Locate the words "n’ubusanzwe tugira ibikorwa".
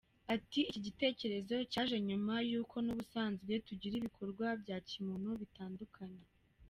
2.85-4.45